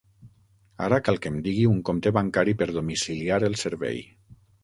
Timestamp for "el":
3.51-3.61